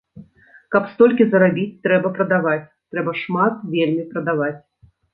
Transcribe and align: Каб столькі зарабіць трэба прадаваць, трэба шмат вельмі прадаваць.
Каб 0.75 0.87
столькі 0.93 1.27
зарабіць 1.35 1.67
трэба 1.89 2.13
прадаваць, 2.17 2.65
трэба 2.95 3.17
шмат 3.23 3.65
вельмі 3.79 4.11
прадаваць. 4.13 4.55